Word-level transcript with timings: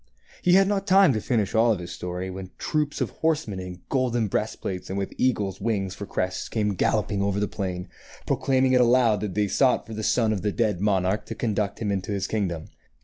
He 0.41 0.53
had 0.53 0.67
not 0.67 0.87
time 0.87 1.13
to 1.13 1.21
finish 1.21 1.53
all 1.53 1.75
his 1.75 1.91
story 1.91 2.31
when 2.31 2.49
troops 2.57 3.01
of 3.01 3.11
horsemen 3.11 3.59
in 3.59 3.81
golden 3.87 4.29
breast 4.29 4.59
plates 4.59 4.89
and 4.89 4.97
with 4.97 5.13
eagles' 5.15 5.61
wings 5.61 5.93
for 5.93 6.07
crests 6.07 6.49
came 6.49 6.73
galloping 6.73 7.21
over 7.21 7.39
the 7.39 7.47
plain, 7.47 7.87
proclaiming 8.25 8.73
it 8.73 8.81
aloud 8.81 9.21
that 9.21 9.35
they 9.35 9.47
sought 9.47 9.85
for 9.85 9.93
the 9.93 10.01
son 10.01 10.33
of 10.33 10.41
the 10.41 10.51
dead 10.51 10.81
monarch 10.81 11.27
to 11.27 11.35
conduct 11.35 11.77
him 11.83 12.01
to 12.01 12.11
his 12.11 12.25
kingdom. 12.25 12.69